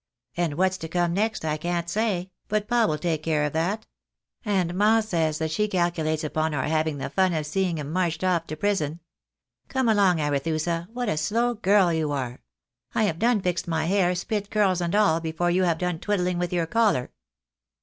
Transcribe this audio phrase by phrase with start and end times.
[0.35, 3.85] And what's to come next, I can't say, but pa will take care of that;
[4.43, 8.23] and ma says, that she calculates upon our having the fun of seeing 'em marched
[8.23, 8.99] oft to prison.
[9.67, 12.41] Come along, Arethusa, what a slow girl you are!
[12.95, 16.39] I have done fixed my hair, spit curls and all, before you have done twiddhng
[16.39, 17.11] with your collar."